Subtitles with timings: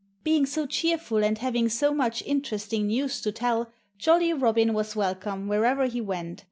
[0.23, 5.47] Being so cheerful and having so much interesting news to tell, Jolly Robin was welcome
[5.47, 6.39] wherever he went.